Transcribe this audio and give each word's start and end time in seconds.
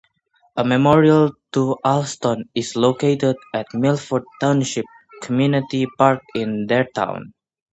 A 0.57 0.63
memorial 0.65 1.31
to 1.51 1.73
Alston 1.85 2.49
is 2.55 2.75
located 2.75 3.35
at 3.53 3.67
Milford 3.75 4.23
Township 4.39 4.85
Community 5.21 5.85
Park 5.99 6.23
in 6.33 6.65
Darrtown. 6.65 7.33